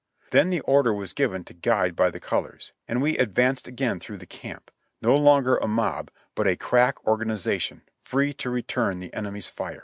Then 0.31 0.49
the 0.49 0.61
order 0.61 0.91
was 0.95 1.13
given 1.13 1.43
to 1.43 1.53
guide 1.53 1.95
by 1.95 2.09
the 2.09 2.19
col 2.19 2.45
ors, 2.45 2.73
and 2.87 3.03
we 3.03 3.19
advanced 3.19 3.67
again 3.67 3.99
through 3.99 4.17
the 4.17 4.25
camp— 4.25 4.71
no 5.03 5.13
longer 5.15 5.57
a 5.57 5.67
mob, 5.67 6.09
but 6.33 6.47
a 6.47 6.57
crack 6.57 7.05
organization, 7.05 7.83
free 8.03 8.33
to 8.33 8.49
return 8.49 8.99
the 8.99 9.13
enemy's 9.13 9.47
fire. 9.47 9.79